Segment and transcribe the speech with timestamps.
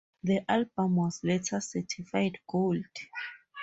[0.23, 2.85] The album was later certified gold.